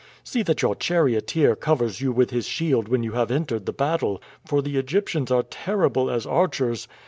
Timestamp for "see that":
0.23-0.63